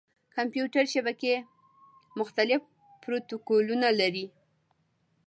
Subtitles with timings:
[0.03, 0.03] د
[0.35, 1.33] کمپیوټر شبکې
[2.19, 2.61] مختلف
[3.03, 4.25] پروتوکولونه لري.